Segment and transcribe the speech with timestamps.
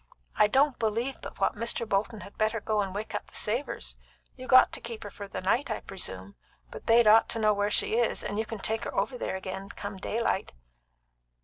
[0.35, 1.87] "I don't believe but what Mr.
[1.87, 3.97] Bolton had better go and wake up the Savors.
[4.35, 6.33] You got to keep her for the night, I presume,
[6.71, 9.35] but they'd ought to know where she is, and you can take her over there
[9.37, 10.53] agin, come daylight."